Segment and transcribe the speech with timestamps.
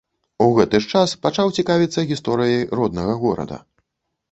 [0.45, 3.63] У гэты ж час пачаў цікавіцца гісторыяй роднага горада.